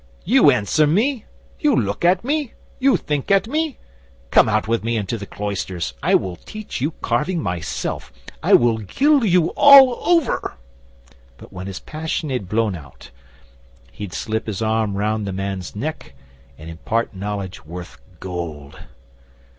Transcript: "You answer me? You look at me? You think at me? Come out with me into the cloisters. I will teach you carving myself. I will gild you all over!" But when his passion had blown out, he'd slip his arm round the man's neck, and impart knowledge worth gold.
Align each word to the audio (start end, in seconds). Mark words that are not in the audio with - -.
"You 0.25 0.49
answer 0.49 0.87
me? 0.87 1.25
You 1.59 1.75
look 1.75 2.03
at 2.03 2.23
me? 2.23 2.53
You 2.79 2.97
think 2.97 3.29
at 3.29 3.47
me? 3.47 3.77
Come 4.31 4.49
out 4.49 4.67
with 4.67 4.83
me 4.83 4.97
into 4.97 5.15
the 5.15 5.27
cloisters. 5.27 5.93
I 6.01 6.15
will 6.15 6.37
teach 6.37 6.81
you 6.81 6.93
carving 7.03 7.39
myself. 7.39 8.11
I 8.41 8.53
will 8.55 8.79
gild 8.79 9.25
you 9.25 9.49
all 9.49 9.99
over!" 10.03 10.55
But 11.37 11.53
when 11.53 11.67
his 11.67 11.79
passion 11.79 12.31
had 12.31 12.49
blown 12.49 12.73
out, 12.75 13.11
he'd 13.91 14.11
slip 14.13 14.47
his 14.47 14.59
arm 14.59 14.97
round 14.97 15.27
the 15.27 15.31
man's 15.33 15.75
neck, 15.75 16.15
and 16.57 16.67
impart 16.67 17.13
knowledge 17.13 17.63
worth 17.63 17.99
gold. 18.19 18.79